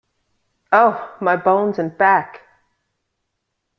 Oh, 0.71 1.15
my 1.21 1.35
bones 1.37 1.77
and 1.77 1.95
back! 1.95 2.41